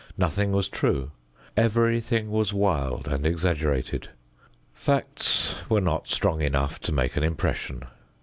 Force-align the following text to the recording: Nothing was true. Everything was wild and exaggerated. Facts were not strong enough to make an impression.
Nothing 0.17 0.51
was 0.51 0.67
true. 0.67 1.11
Everything 1.55 2.31
was 2.31 2.53
wild 2.53 3.07
and 3.07 3.23
exaggerated. 3.23 4.09
Facts 4.73 5.57
were 5.69 5.79
not 5.79 6.07
strong 6.07 6.41
enough 6.41 6.79
to 6.79 6.91
make 6.91 7.15
an 7.15 7.23
impression. 7.23 7.83